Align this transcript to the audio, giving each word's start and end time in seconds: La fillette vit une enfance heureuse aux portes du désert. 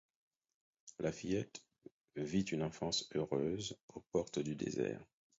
La 0.97 1.11
fillette 1.11 1.63
vit 2.15 2.41
une 2.41 2.63
enfance 2.63 3.07
heureuse 3.13 3.77
aux 3.93 3.99
portes 4.11 4.39
du 4.39 4.55
désert. 4.55 5.05